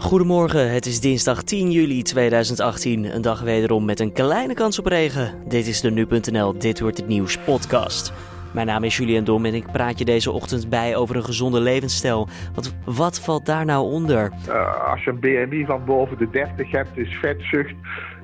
[0.00, 3.14] Goedemorgen, het is dinsdag 10 juli 2018.
[3.14, 5.34] Een dag wederom met een kleine kans op regen.
[5.48, 8.12] Dit is de Nu.nl Dit Wordt Het Nieuws podcast.
[8.52, 11.60] Mijn naam is Julian Dom en ik praat je deze ochtend bij over een gezonde
[11.60, 12.28] levensstijl.
[12.54, 14.32] Want wat valt daar nou onder?
[14.48, 17.74] Uh, als je een BMI van boven de 30 hebt, is vetzucht.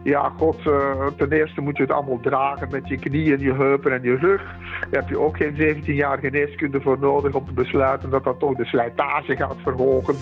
[0.02, 3.92] Ja, god, uh, ten eerste moet je het allemaal dragen met je knieën, je heupen
[3.92, 4.42] en je rug.
[4.90, 8.38] Daar heb je ook geen 17 jaar geneeskunde voor nodig om te besluiten dat dat
[8.38, 10.16] toch de slijtage gaat verhogen.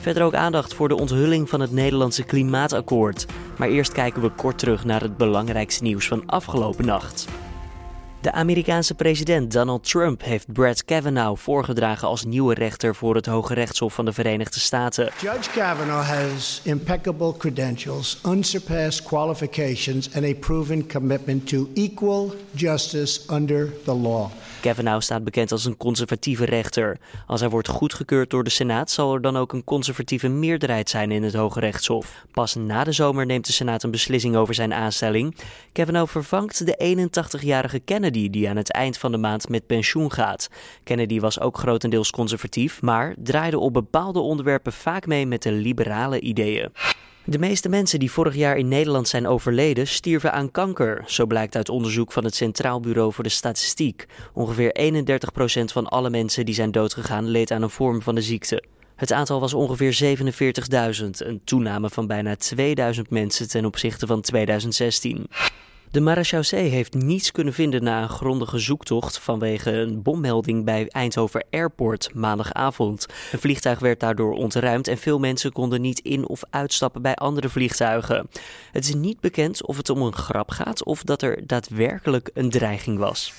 [0.00, 3.26] Verder ook aandacht voor de onthulling van het Nederlandse klimaatakkoord.
[3.56, 7.28] Maar eerst kijken we kort terug naar het belangrijkste nieuws van afgelopen nacht.
[8.20, 13.54] De Amerikaanse president Donald Trump heeft Brett Kavanaugh voorgedragen als nieuwe rechter voor het Hoge
[13.54, 15.10] Rechtshof van de Verenigde Staten.
[15.20, 23.72] Judge Kavanaugh has impeccable credentials, unsurpassed qualifications and a proven commitment to equal justice under
[23.84, 24.30] the law.
[24.60, 26.98] Kavanaugh staat bekend als een conservatieve rechter.
[27.26, 31.10] Als hij wordt goedgekeurd door de Senaat, zal er dan ook een conservatieve meerderheid zijn
[31.10, 32.24] in het Hoge Rechtshof.
[32.30, 35.36] Pas na de zomer neemt de Senaat een beslissing over zijn aanstelling.
[35.72, 40.48] Kavanaugh vervangt de 81-jarige Kennedy, die aan het eind van de maand met pensioen gaat.
[40.84, 46.20] Kennedy was ook grotendeels conservatief, maar draaide op bepaalde onderwerpen vaak mee met de liberale
[46.20, 46.72] ideeën.
[47.24, 51.02] De meeste mensen die vorig jaar in Nederland zijn overleden stierven aan kanker.
[51.06, 54.06] Zo blijkt uit onderzoek van het Centraal Bureau voor de Statistiek.
[54.32, 58.62] Ongeveer 31% van alle mensen die zijn doodgegaan leed aan een vorm van de ziekte.
[58.96, 60.18] Het aantal was ongeveer
[61.02, 65.26] 47.000, een toename van bijna 2000 mensen ten opzichte van 2016.
[65.90, 71.46] De marechaussee heeft niets kunnen vinden na een grondige zoektocht vanwege een bommelding bij Eindhoven
[71.50, 73.06] Airport maandagavond.
[73.32, 77.48] Een vliegtuig werd daardoor ontruimd en veel mensen konden niet in of uitstappen bij andere
[77.48, 78.28] vliegtuigen.
[78.72, 82.50] Het is niet bekend of het om een grap gaat of dat er daadwerkelijk een
[82.50, 83.34] dreiging was.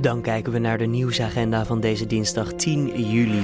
[0.00, 3.42] Dan kijken we naar de nieuwsagenda van deze dinsdag 10 juli.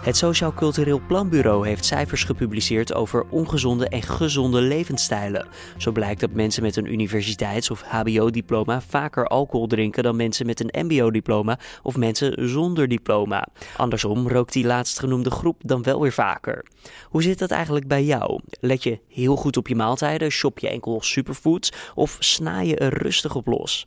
[0.00, 5.46] Het Sociaal Cultureel Planbureau heeft cijfers gepubliceerd over ongezonde en gezonde levensstijlen.
[5.76, 10.60] Zo blijkt dat mensen met een universiteits- of HBO-diploma vaker alcohol drinken dan mensen met
[10.60, 13.46] een MBO-diploma of mensen zonder diploma.
[13.76, 16.66] Andersom rookt die laatstgenoemde groep dan wel weer vaker.
[17.04, 18.40] Hoe zit dat eigenlijk bij jou?
[18.60, 23.02] Let je heel goed op je maaltijden, shop je enkel superfoods of sna je er
[23.02, 23.86] rustig op los?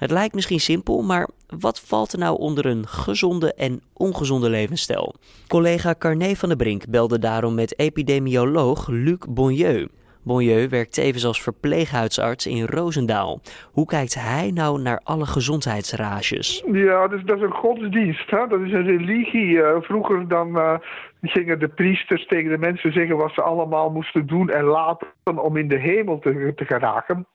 [0.00, 1.28] Het lijkt misschien simpel, maar
[1.60, 5.14] wat valt er nou onder een gezonde en ongezonde levensstijl?
[5.48, 9.88] Collega Carné van der Brink belde daarom met epidemioloog Luc Bonnieu.
[10.22, 13.40] Bonnieu werkt tevens als verpleeghuisarts in Roosendaal.
[13.72, 16.64] Hoe kijkt hij nou naar alle gezondheidsrages?
[16.72, 18.30] Ja, dat is een godsdienst.
[18.30, 18.46] Hè?
[18.46, 19.62] Dat is een religie.
[19.62, 20.74] Eh, vroeger dan uh,
[21.22, 25.56] gingen de priesters tegen de mensen zeggen wat ze allemaal moesten doen en laten om
[25.56, 27.26] in de hemel te, te geraken.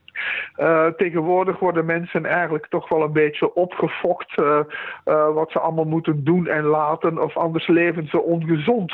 [0.57, 4.59] Uh, tegenwoordig worden mensen eigenlijk toch wel een beetje opgefokt uh,
[5.05, 8.93] uh, wat ze allemaal moeten doen en laten, of anders leven ze ongezond.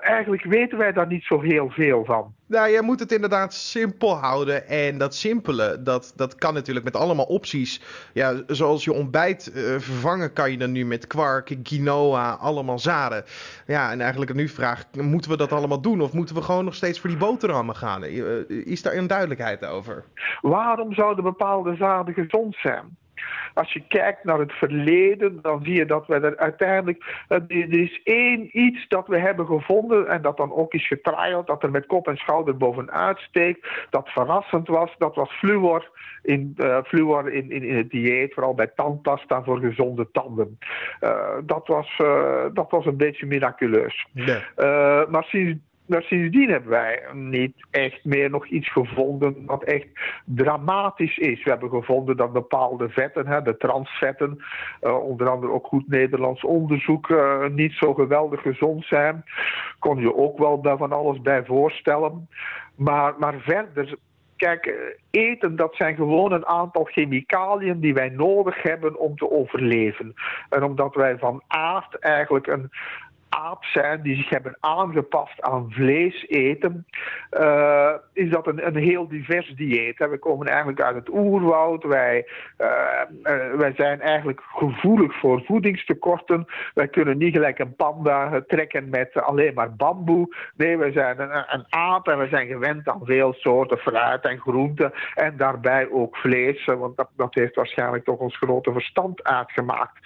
[0.00, 2.34] Eigenlijk weten wij daar niet zo heel veel van.
[2.46, 4.68] Nou, je moet het inderdaad simpel houden.
[4.68, 7.82] En dat simpele, dat, dat kan natuurlijk met allemaal opties.
[8.12, 13.24] Ja, zoals je ontbijt vervangen kan je dan nu met kwark, quinoa, allemaal zaden.
[13.66, 16.00] Ja, en eigenlijk nu vraag, moeten we dat allemaal doen?
[16.00, 18.04] Of moeten we gewoon nog steeds voor die boterhammen gaan?
[18.48, 20.04] Is daar een duidelijkheid over?
[20.40, 22.96] Waarom zouden bepaalde zaden gezond zijn?
[23.54, 27.24] Als je kijkt naar het verleden, dan zie je dat we er uiteindelijk.
[27.28, 31.62] Er is één iets dat we hebben gevonden en dat dan ook is getriald, dat
[31.62, 34.94] er met kop en schouder bovenuit steekt, dat verrassend was.
[34.98, 35.90] Dat was fluor
[36.22, 40.58] in, uh, fluor in, in, in, het dieet, vooral bij tandpasta voor gezonde tanden.
[41.00, 44.06] Uh, dat, was, uh, dat was een beetje miraculeus.
[44.12, 44.40] Ja.
[45.08, 45.58] maar sinds
[45.90, 49.86] maar sindsdien hebben wij niet echt meer nog iets gevonden wat echt
[50.24, 51.42] dramatisch is.
[51.42, 54.44] We hebben gevonden dat bepaalde vetten, hè, de transvetten,
[54.82, 59.24] uh, onder andere ook goed Nederlands onderzoek, uh, niet zo geweldig gezond zijn.
[59.78, 62.28] Kon je ook wel daar van alles bij voorstellen.
[62.74, 63.98] Maar, maar verder
[64.40, 64.74] Kijk,
[65.10, 70.14] eten dat zijn gewoon een aantal chemicaliën die wij nodig hebben om te overleven.
[70.48, 72.70] En omdat wij van aard eigenlijk een,
[73.30, 76.86] aap zijn die zich hebben aangepast aan vlees eten,
[77.40, 79.98] uh, is dat een, een heel divers dieet.
[79.98, 81.84] We komen eigenlijk uit het oerwoud.
[81.84, 82.26] Wij,
[82.58, 82.66] uh,
[83.22, 86.46] uh, wij zijn eigenlijk gevoelig voor voedingstekorten.
[86.74, 90.36] Wij kunnen niet gelijk een panda trekken met alleen maar bamboe.
[90.56, 94.38] Nee, wij zijn een, een aap en we zijn gewend aan veel soorten fruit en
[94.38, 94.92] groenten.
[95.14, 99.98] En daarbij ook vlees, want dat, dat heeft waarschijnlijk toch ons grote verstand uitgemaakt.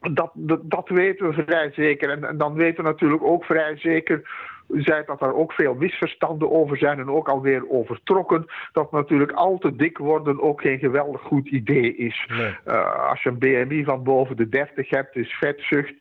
[0.00, 2.15] Dat, dat, dat weten we vrij zeker.
[2.16, 4.22] En, en dan weten we natuurlijk ook vrij zeker
[4.68, 8.46] zei dat er ook veel misverstanden over zijn en ook alweer overtrokken.
[8.72, 12.28] Dat natuurlijk al te dik worden ook geen geweldig goed idee is.
[12.66, 15.94] Uh, als je een BMI van boven de 30 hebt, is vetzucht.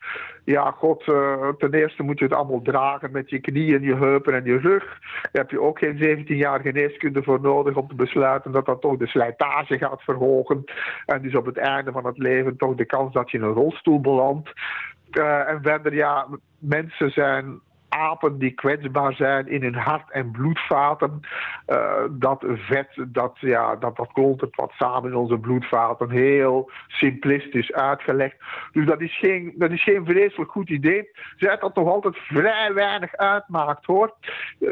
[0.44, 4.34] Ja, god, uh, ten eerste moet je het allemaal dragen met je knieën, je heupen
[4.34, 5.00] en je rug.
[5.22, 8.82] Daar heb je ook geen 17 jaar geneeskunde voor nodig om te besluiten dat dat
[8.82, 10.64] toch de slijtage gaat verhogen.
[11.06, 13.54] En dus op het einde van het leven toch de kans dat je in een
[13.54, 14.54] rolstoel belandt.
[15.18, 16.28] Uh, en verder, ja,
[16.60, 17.60] mensen zijn
[17.90, 21.20] apen die kwetsbaar zijn in hun hart- en bloedvaten.
[21.68, 26.10] Uh, dat vet, dat, ja, dat, dat klontert wat samen in onze bloedvaten.
[26.10, 28.36] Heel simplistisch uitgelegd.
[28.72, 31.10] Dus dat is geen, dat is geen vreselijk goed idee.
[31.38, 34.16] Zij dat toch altijd vrij weinig uitmaakt hoor.
[34.60, 34.70] Uh,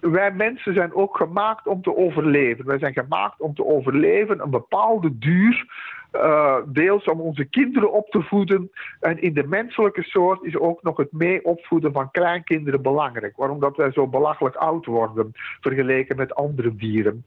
[0.00, 2.66] wij mensen zijn ook gemaakt om te overleven.
[2.66, 5.66] Wij zijn gemaakt om te overleven een bepaalde duur.
[6.12, 8.70] Uh, deels om onze kinderen op te voeden.
[9.00, 13.36] En in de menselijke soort is ook nog het mee opvoeden van kleinkinderen belangrijk.
[13.36, 17.24] Waarom dat wij zo belachelijk oud worden vergeleken met andere dieren.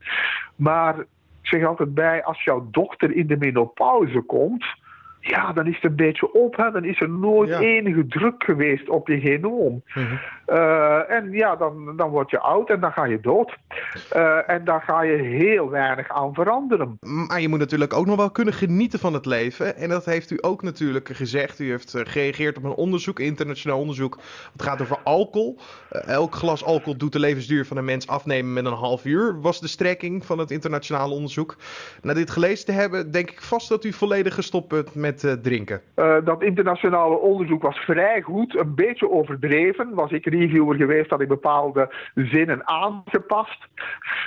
[0.56, 1.06] Maar ik
[1.42, 4.64] zeg altijd bij, als jouw dochter in de menopauze komt
[5.26, 6.56] ja, dan is het een beetje op.
[6.56, 6.70] Hè?
[6.70, 7.58] Dan is er nooit ja.
[7.58, 9.82] enige druk geweest op je genoom.
[9.94, 10.18] Mm -hmm.
[10.46, 13.56] uh, en ja, dan, dan word je oud en dan ga je dood.
[14.16, 16.98] Uh, en daar ga je heel weinig aan veranderen.
[17.00, 19.76] Maar je moet natuurlijk ook nog wel kunnen genieten van het leven.
[19.76, 21.58] En dat heeft u ook natuurlijk gezegd.
[21.58, 24.18] U heeft eh, gereageerd op een onderzoek, internationaal onderzoek.
[24.52, 25.58] Het gaat over alcohol.
[25.92, 29.40] Uh, elk glas alcohol doet de levensduur van een mens afnemen met een half uur.
[29.40, 31.56] Was de strekking van het internationale onderzoek.
[32.02, 35.32] Na dit gelezen te hebben, denk ik vast dat u volledig gestopt bent met uh,
[35.32, 35.80] drinken?
[35.96, 39.94] Uh, dat internationale onderzoek was vrij goed, een beetje overdreven.
[39.94, 43.68] Was ik reviewer geweest, had ik bepaalde zinnen aangepast.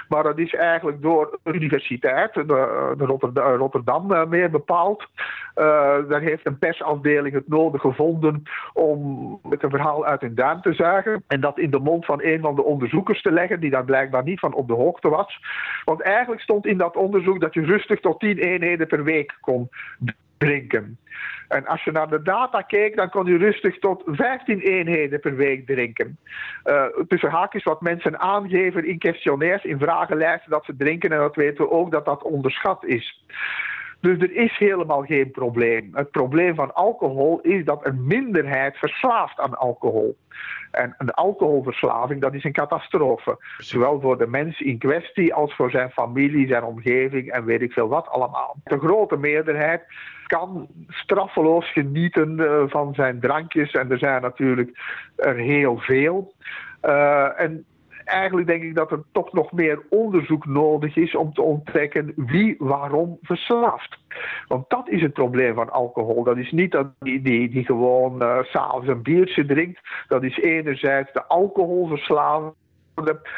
[0.09, 2.43] Maar dat is eigenlijk door de universiteit, de,
[2.97, 5.07] de Rotterdam, Rotterdam uh, meer bepaald.
[5.55, 8.43] daar heeft een persafdeling het nodig gevonden
[8.73, 11.23] om met een verhaal uit hun duim te zuigen.
[11.27, 14.23] En dat in de mond van een van de onderzoekers te leggen, die daar blijkbaar
[14.23, 15.39] niet van op de hoogte was.
[15.83, 19.69] Want eigenlijk stond in dat onderzoek dat je rustig tot 10 eenheden per week kon
[20.37, 20.97] drinken.
[21.47, 25.35] En als je naar de data keek, dan kon je rustig tot 15 eenheden per
[25.35, 26.17] week drinken.
[26.65, 31.11] Uh, tussen haakjes wat mensen aangeven in questionnaires, in vragenlijsten dat ze drinken.
[31.11, 33.23] En dat weten we ook dat dat onderschat is.
[33.99, 35.89] Dus er is helemaal geen probleem.
[35.93, 40.17] Het probleem van alcohol is dat een minderheid verslaafd aan alcohol.
[40.71, 43.37] En een alcoholverslaving, dat is een catastrofe.
[43.57, 47.71] Zowel voor de mens in kwestie als voor zijn familie, zijn omgeving en weet ik
[47.71, 48.55] veel wat allemaal.
[48.63, 49.83] De grote meerderheid
[50.27, 53.71] kan straffeloos genieten uh, van zijn drankjes.
[53.71, 54.79] En er zijn natuurlijk
[55.15, 56.33] er heel veel.
[56.85, 57.65] Uh, en
[58.07, 62.55] eigenlijk denk ik dat er toch nog meer onderzoek nodig is om te ontdekken wie
[62.59, 63.97] waarom verslaafd.
[64.47, 66.23] Want dat is het probleem van alcohol.
[66.23, 69.79] Dat is niet dat die, die, die gewoon uh, s'avonds een biertje drinkt.
[70.07, 72.53] Dat is enerzijds de alcoholverslaving.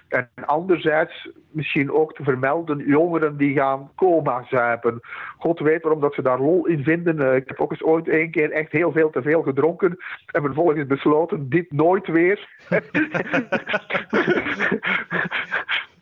[0.07, 4.99] En anderzijds misschien ook te vermelden jongeren die gaan coma zuipen.
[5.37, 7.35] God weet waarom dat ze daar lol in vinden.
[7.35, 9.97] Ik heb ook eens ooit één keer echt heel veel te veel gedronken.
[10.25, 12.47] En vervolgens besloten dit nooit weer.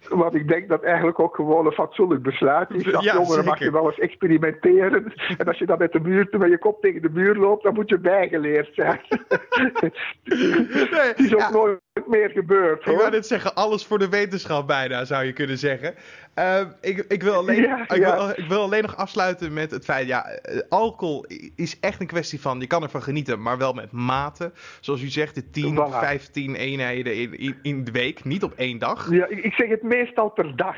[0.10, 2.94] Want ik denk dat eigenlijk ook gewoon een fatsoenlijk besluit is.
[2.94, 3.50] Als ja, jongeren zeker.
[3.50, 5.13] mag je wel eens experimenteren.
[5.38, 7.74] En als je dan met de muur, met je kop tegen de muur loopt, dan
[7.74, 9.00] moet je bijgeleerd zijn.
[10.92, 11.50] nee, is ook ja.
[11.50, 12.83] nooit meer gebeurd.
[12.83, 12.94] Hoor.
[12.94, 15.95] Ik wou net zeggen, alles voor de wetenschap bijna, zou je kunnen zeggen.
[16.39, 18.15] Uh, ik, ik, wil alleen, ja, ik, ja.
[18.15, 20.39] wil, ik, wil, alleen nog afsluiten met het feit, ja,
[20.69, 24.51] alcohol is echt een kwestie van, je kan ervan genieten, maar wel met mate.
[24.79, 25.89] Zoals u zegt, de 10, voilà.
[25.89, 29.11] 15 eenheden in, in, in, de week, niet op één dag.
[29.11, 30.75] Ja, ik zeg het meestal per dag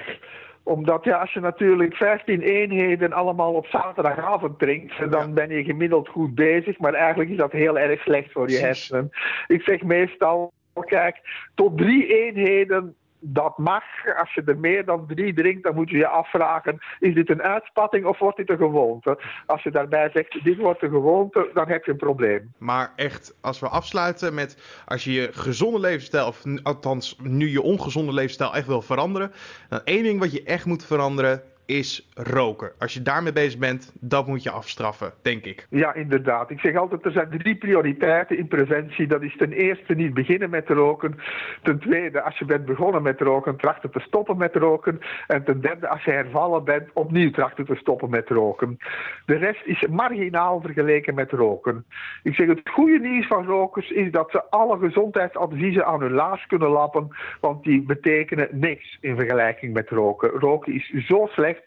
[0.70, 6.08] omdat ja, als je natuurlijk 15 eenheden allemaal op zaterdagavond drinkt, dan ben je gemiddeld
[6.08, 6.78] goed bezig.
[6.78, 9.10] Maar eigenlijk is dat heel erg slecht voor je hersenen.
[9.48, 10.54] Ik zeg meestal,
[10.90, 13.84] kijk, tot drie eenheden dat mag.
[14.18, 17.42] Als je er meer dan drie drinkt, dan moet je je afvragen: is dit een
[17.42, 19.20] uitspatting of wordt dit een gewoonte?
[19.46, 22.54] Als je daarbij zegt: dit wordt een gewoonte, dan heb je een probleem.
[22.58, 27.62] Maar echt, als we afsluiten met als je je gezonde levensstijl, of althans nu je
[27.62, 29.32] ongezonde levensstijl echt wil veranderen,
[29.70, 32.72] dan één ding wat je echt moet veranderen is roken.
[32.80, 35.68] Als je daarmee bezig bent, dat moet je afstraffen, denk ik.
[35.70, 36.50] Ja, inderdaad.
[36.50, 39.08] Ik zeg altijd, er zijn drie prioriteiten in preventie.
[39.08, 41.20] Dat is ten eerste niet beginnen met roken.
[41.64, 45.00] Ten tweede, als je bent begonnen met roken, trachten te stoppen met roken.
[45.28, 48.78] En ten derde, als je hervallen bent, opnieuw trachten te stoppen met roken.
[49.26, 51.86] De rest is marginaal vergeleken met roken.
[52.24, 56.46] Ik zeg, het goede nieuws van rokers is dat ze alle gezondheidsadviezen aan hun laars
[56.48, 57.08] kunnen lappen,
[57.40, 60.30] want die betekenen niks in vergelijking met roken.
[60.30, 61.59] Roken is zo slecht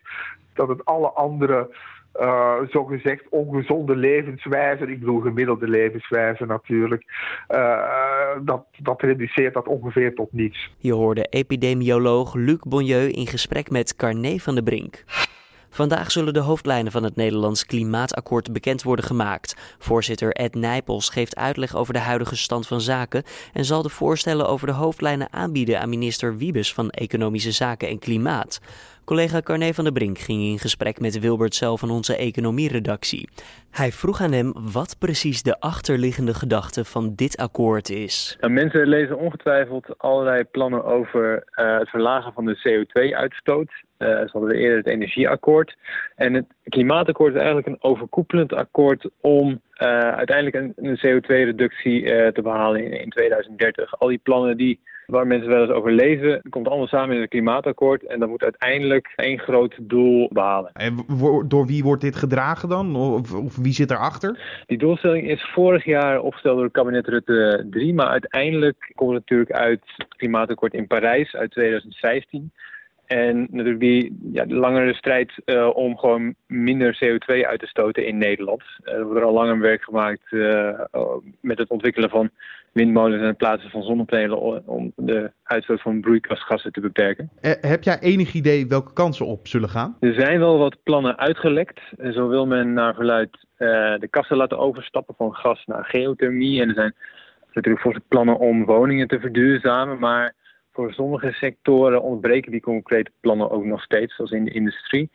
[0.54, 1.68] dat het alle andere
[2.20, 7.04] uh, zogezegd ongezonde levenswijze, ik bedoel gemiddelde levenswijze natuurlijk,
[7.48, 10.70] uh, dat, dat reduceert dat ongeveer tot niets.
[10.78, 15.04] Je hoorde epidemioloog Luc Bonnieu in gesprek met Carné van der Brink.
[15.74, 19.76] Vandaag zullen de hoofdlijnen van het Nederlands Klimaatakkoord bekend worden gemaakt.
[19.78, 24.48] Voorzitter Ed Nijpels geeft uitleg over de huidige stand van zaken en zal de voorstellen
[24.48, 28.60] over de hoofdlijnen aanbieden aan minister Wiebes van Economische Zaken en Klimaat.
[29.04, 33.28] Collega Carné van der Brink ging in gesprek met Wilbert zelf van onze economieredactie.
[33.70, 38.36] Hij vroeg aan hem wat precies de achterliggende gedachte van dit akkoord is.
[38.40, 43.70] Mensen lezen ongetwijfeld allerlei plannen over uh, het verlagen van de CO2-uitstoot.
[44.02, 45.76] Uh, ze hadden eerder het energieakkoord.
[46.16, 52.42] En het klimaatakkoord is eigenlijk een overkoepelend akkoord om uh, uiteindelijk een, een CO2-reductie te
[52.42, 53.98] behalen in, in 2030.
[53.98, 56.40] Al die plannen die waar mensen wel eens over lezen.
[56.50, 60.70] komt allemaal samen in het klimaatakkoord en dat moet uiteindelijk één groot doel behalen.
[60.72, 61.04] En
[61.48, 62.96] door wie wordt dit gedragen dan?
[62.96, 64.62] Of, of wie zit erachter?
[64.66, 69.20] Die doelstelling is vorig jaar opgesteld door het kabinet Rutte 3, maar uiteindelijk komt het
[69.20, 72.52] natuurlijk uit het klimaatakkoord in Parijs uit 2015.
[73.12, 78.06] En natuurlijk die ja, de langere strijd uh, om gewoon minder CO2 uit te stoten
[78.06, 78.62] in Nederland.
[78.84, 80.78] Uh, er wordt er al langer werk gemaakt uh,
[81.40, 82.30] met het ontwikkelen van
[82.72, 87.30] windmolens en het plaatsen van zonnepanelen om de uitstoot van broeikasgassen te beperken.
[87.60, 89.96] heb jij enig idee welke kansen op zullen gaan?
[90.00, 91.80] Er zijn wel wat plannen uitgelekt.
[92.12, 93.46] Zo wil men naar verluid
[94.00, 96.60] de kassen laten overstappen van gas naar geothermie.
[96.60, 96.94] En er zijn
[97.54, 100.34] natuurlijk volgens plannen om woningen te verduurzamen, maar
[100.72, 105.10] voor sommige sectoren ontbreken die concrete plannen ook nog steeds, zoals in de industrie.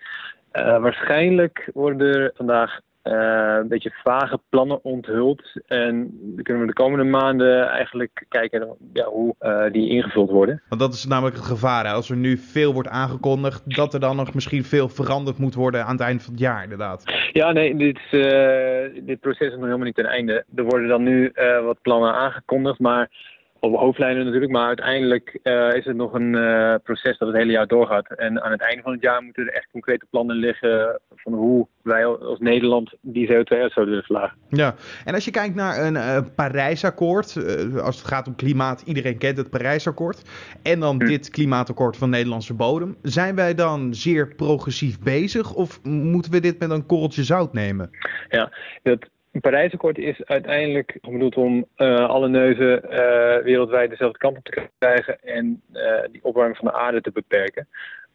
[0.53, 5.61] Uh, waarschijnlijk worden er vandaag uh, een beetje vage plannen onthuld.
[5.67, 10.61] En dan kunnen we de komende maanden eigenlijk kijken ja, hoe uh, die ingevuld worden.
[10.69, 11.85] Want dat is namelijk het gevaar.
[11.85, 11.91] Hè?
[11.91, 15.85] Als er nu veel wordt aangekondigd, dat er dan nog misschien veel veranderd moet worden
[15.85, 17.29] aan het eind van het jaar, inderdaad.
[17.31, 17.99] Ja, nee, dit,
[19.05, 20.45] dit proces is nog helemaal niet ten einde.
[20.55, 21.31] Er worden dan nu
[21.63, 23.09] wat plannen aangekondigd, maar
[23.59, 27.51] op hoofdlijnen natuurlijk, maar uiteindelijk uh, is het nog een uh, proces dat het hele
[27.51, 28.07] jaar doorgaat.
[28.07, 31.67] En aan het einde van het jaar moeten er echt concrete plannen liggen van hoe
[31.81, 34.37] wij als Nederland die CO2-uitstoot willen verlagen.
[34.49, 37.37] Ja, en als je kijkt naar een uh, Parijsakkoord,
[37.81, 40.21] als het gaat om klimaat, iedereen kent het Parijsakkoord,
[40.63, 41.05] en dan hm.
[41.05, 46.59] dit klimaatakkoord van Nederlandse bodem, zijn wij dan zeer progressief bezig of moeten we dit
[46.59, 47.89] met een korreltje zout nemen?
[48.29, 48.51] Ja,
[48.83, 54.43] dat een Parijsakkoord is uiteindelijk bedoeld om uh, alle neuzen uh, wereldwijd dezelfde kant op
[54.43, 57.67] te krijgen en uh, die opwarming van de aarde te beperken.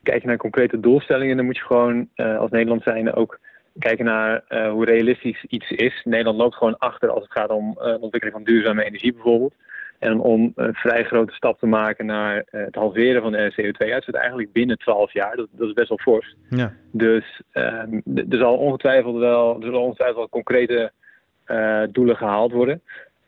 [0.02, 3.38] Kijk je naar concrete doelstellingen, dan moet je gewoon als Nederland zijnde ook
[3.78, 6.00] kijken naar hoe realistisch iets is.
[6.04, 9.54] Nederland loopt gewoon achter als het gaat om de ontwikkeling van duurzame energie bijvoorbeeld.
[9.98, 14.52] En om een vrij grote stap te maken naar het halveren van de CO2-uitstoot eigenlijk
[14.52, 15.36] binnen 12 jaar.
[15.36, 16.36] Dat, dat is best wel fors.
[16.48, 16.72] Ja.
[16.92, 20.92] Dus ehm, er zal ongetwijfeld wel, er zullen ongetwijfeld wel concrete
[21.92, 22.82] doelen gehaald worden.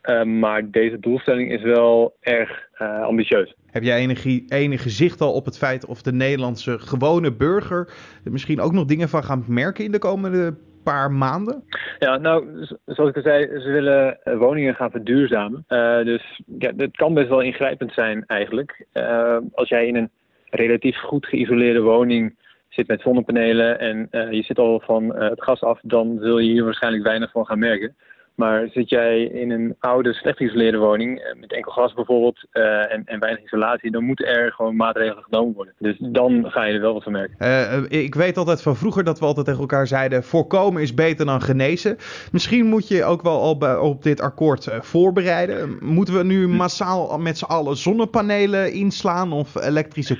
[0.09, 3.55] Uh, maar deze doelstelling is wel erg uh, ambitieus.
[3.71, 7.89] Heb jij enig, enige zicht al op het feit of de Nederlandse gewone burger
[8.23, 11.63] er misschien ook nog dingen van gaat merken in de komende paar maanden?
[11.99, 15.65] Ja, nou, zoals ik al zei, ze willen woningen gaan verduurzamen.
[15.69, 18.85] Uh, dus ja, het kan best wel ingrijpend zijn eigenlijk.
[18.93, 20.09] Uh, als jij in een
[20.49, 22.35] relatief goed geïsoleerde woning
[22.75, 26.51] zit met zonnepanelen en uh, je zit al van het gas af, dan zul je
[26.51, 27.95] hier waarschijnlijk weinig van gaan merken.
[28.35, 33.01] Maar zit jij in een oude, slecht geïsoleerde woning, eh, met enkel gas bijvoorbeeld, en,
[33.05, 35.73] en, weinig isolatie, dan moeten er gewoon maatregelen genomen worden.
[35.79, 37.91] Dus dan ga je er wel wat van merken.
[37.91, 41.41] Ik weet altijd van vroeger dat we altijd tegen elkaar zeiden, voorkomen is beter dan
[41.41, 41.97] genezen.
[42.31, 45.77] Misschien moet je ook wel op, op dit akkoord voorbereiden.
[45.81, 50.17] Moeten we nu massaal met z'n allen zonnepanelen inslaan of elektrische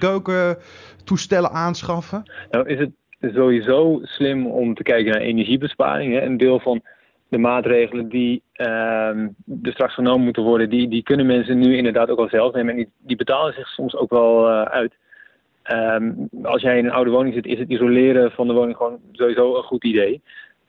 [1.06, 2.24] keukentoestellen aanschaffen?
[2.52, 2.92] Nou is het
[3.34, 6.14] sowieso slim om te kijken naar energiebesparing.
[6.14, 6.22] Hè?
[6.22, 6.82] Een deel van
[7.28, 12.10] de maatregelen die uh, er straks genomen moeten worden, die, die kunnen mensen nu inderdaad
[12.10, 12.78] ook al zelf nemen.
[12.78, 14.94] En die, betalen zich soms ook wel uh, uit.
[15.72, 19.00] Um, als jij in een oude woning zit, is het isoleren van de woning gewoon
[19.12, 20.22] sowieso een goed idee.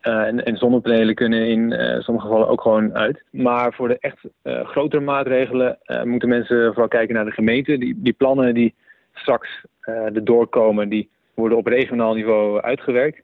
[0.02, 3.24] Uh, en, en, zonnepanelen kunnen in uh, sommige gevallen ook gewoon uit.
[3.30, 7.78] Maar voor de echt grotere maatregelen moeten mensen vooral kijken naar de gemeente.
[7.78, 8.74] Die, die plannen die
[9.18, 13.22] straks er doorkomen, die worden op regionaal niveau uitgewerkt.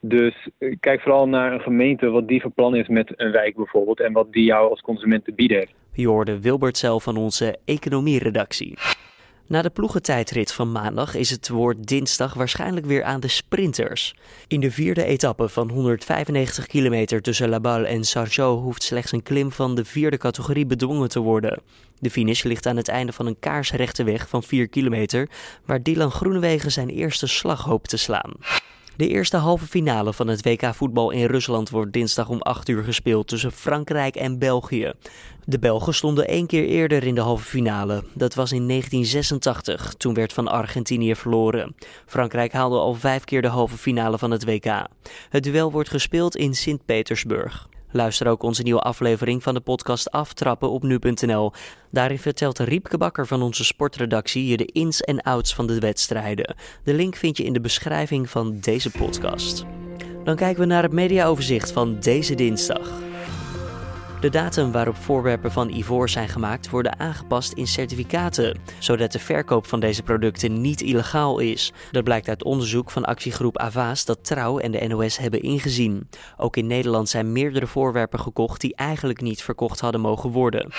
[0.00, 3.56] Dus eh, kijk vooral naar een gemeente wat die van plan is met een wijk
[3.56, 5.72] bijvoorbeeld en wat die jou als consument te bieden heeft.
[5.92, 8.74] Je hoorde Wilbert van onze economieredactie.
[9.50, 14.14] Na de ploegentijdrit van maandag is het woord dinsdag waarschijnlijk weer aan de sprinters.
[14.48, 19.22] In de vierde etappe van 195 kilometer tussen La Balle en Sargeau hoeft slechts een
[19.22, 21.62] klim van de vierde categorie bedwongen te worden.
[21.98, 25.28] De finish ligt aan het einde van een kaarsrechte weg van 4 kilometer,
[25.64, 28.32] waar Dylan Groenewegen zijn eerste slag hoopt te slaan.
[29.00, 32.82] De eerste halve finale van het WK voetbal in Rusland wordt dinsdag om 8 uur
[32.82, 34.92] gespeeld tussen Frankrijk en België.
[35.44, 38.04] De Belgen stonden één keer eerder in de halve finale.
[38.14, 39.94] Dat was in 1986.
[39.94, 41.74] Toen werd van Argentinië verloren.
[42.06, 44.86] Frankrijk haalde al vijf keer de halve finale van het WK.
[45.28, 47.68] Het duel wordt gespeeld in Sint-Petersburg.
[47.92, 51.52] Luister ook onze nieuwe aflevering van de podcast Aftrappen op nu.nl.
[51.90, 56.54] Daarin vertelt Riepke Bakker van onze sportredactie je de ins en outs van de wedstrijden.
[56.84, 59.64] De link vind je in de beschrijving van deze podcast.
[60.24, 63.09] Dan kijken we naar het mediaoverzicht van deze dinsdag.
[64.20, 69.66] De datum waarop voorwerpen van ivoor zijn gemaakt worden aangepast in certificaten, zodat de verkoop
[69.66, 71.72] van deze producten niet illegaal is.
[71.90, 76.08] Dat blijkt uit onderzoek van actiegroep Avaas dat Trouw en de NOS hebben ingezien.
[76.36, 80.70] Ook in Nederland zijn meerdere voorwerpen gekocht die eigenlijk niet verkocht hadden mogen worden.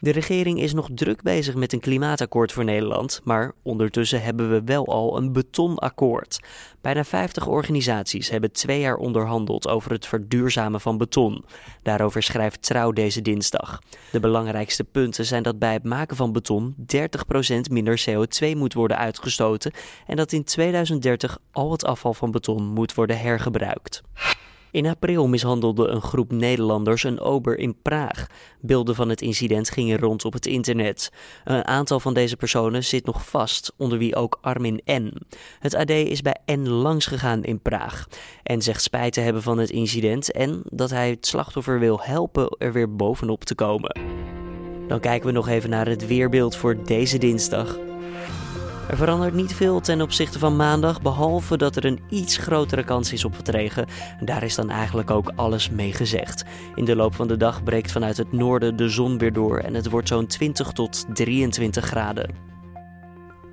[0.00, 4.62] De regering is nog druk bezig met een klimaatakkoord voor Nederland, maar ondertussen hebben we
[4.64, 6.40] wel al een betonakkoord.
[6.80, 11.44] Bijna 50 organisaties hebben twee jaar onderhandeld over het verduurzamen van beton.
[11.82, 13.78] Daarover schrijft Trouw deze dinsdag.
[14.12, 16.84] De belangrijkste punten zijn dat bij het maken van beton 30%
[17.70, 19.72] minder CO2 moet worden uitgestoten
[20.06, 24.02] en dat in 2030 al het afval van beton moet worden hergebruikt.
[24.76, 28.26] In april mishandelde een groep Nederlanders een ober in Praag.
[28.60, 31.12] Beelden van het incident gingen rond op het internet.
[31.44, 35.12] Een aantal van deze personen zit nog vast, onder wie ook Armin N.
[35.58, 38.06] Het AD is bij N langs gegaan in Praag
[38.42, 42.56] en zegt spijt te hebben van het incident en dat hij het slachtoffer wil helpen
[42.58, 44.00] er weer bovenop te komen.
[44.88, 47.78] Dan kijken we nog even naar het weerbeeld voor deze dinsdag.
[48.88, 53.12] Er verandert niet veel ten opzichte van maandag, behalve dat er een iets grotere kans
[53.12, 53.86] is op wat regen.
[54.18, 56.44] En daar is dan eigenlijk ook alles mee gezegd.
[56.74, 59.74] In de loop van de dag breekt vanuit het noorden de zon weer door en
[59.74, 62.55] het wordt zo'n 20 tot 23 graden.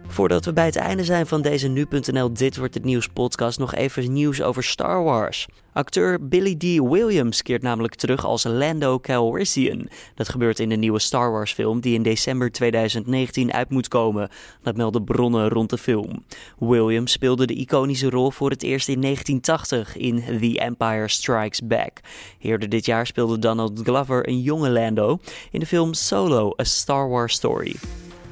[0.07, 3.75] Voordat we bij het einde zijn van deze nu.nl Dit wordt het nieuws podcast nog
[3.75, 5.47] even nieuws over Star Wars.
[5.73, 6.63] Acteur Billy D.
[6.63, 9.89] Williams keert namelijk terug als Lando Calrissian.
[10.15, 14.29] Dat gebeurt in de nieuwe Star Wars film die in december 2019 uit moet komen.
[14.61, 16.23] Dat melden bronnen rond de film.
[16.59, 21.99] Williams speelde de iconische rol voor het eerst in 1980 in The Empire Strikes Back.
[22.39, 25.19] Eerder dit jaar speelde Donald Glover een jonge Lando
[25.51, 27.75] in de film Solo, A Star Wars Story.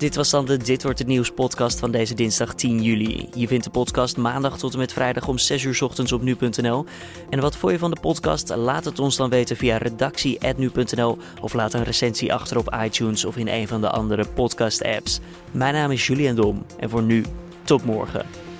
[0.02, 3.30] Dit was dan de Dit Wordt Het Nieuws podcast van deze dinsdag 10 juli.
[3.36, 6.86] Je vindt de podcast maandag tot en met vrijdag om 6 uur ochtends op nu.nl.
[7.30, 8.56] En wat vond je van de podcast?
[8.56, 13.38] Laat het ons dan weten via redactie.nu.nl of laat een recensie achter op iTunes of
[13.38, 15.20] in een van de andere podcast apps.
[15.52, 17.26] Mijn naam is Julian Dom en voor nu,
[17.64, 18.51] tot morgen.